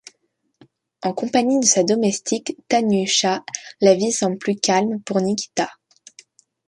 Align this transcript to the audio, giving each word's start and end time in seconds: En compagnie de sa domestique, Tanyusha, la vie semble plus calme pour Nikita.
En 1.03 1.13
compagnie 1.13 1.59
de 1.59 1.65
sa 1.67 1.83
domestique, 1.83 2.57
Tanyusha, 2.67 3.45
la 3.81 3.93
vie 3.93 4.11
semble 4.11 4.39
plus 4.39 4.55
calme 4.55 4.99
pour 5.03 5.21
Nikita. 5.21 5.69